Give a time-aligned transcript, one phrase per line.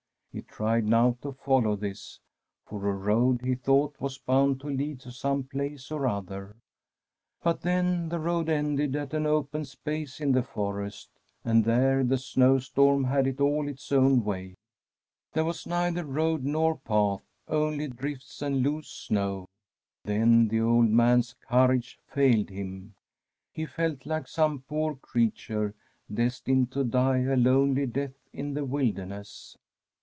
[0.33, 2.21] He tried now to follow this,
[2.65, 6.55] for a road, he thought, was bound to lead to some place or other;
[7.43, 11.09] but then the road ended at an open space in the forest,
[11.43, 14.55] and there the snowstorm had it all its own way;
[15.33, 19.45] there was neither road nor path, only drifts and loose snow.
[20.05, 22.95] Then the old man's courage failed him;
[23.51, 25.75] he felt like some poor creature
[26.11, 29.57] destined to die a lonely death in the wilderness.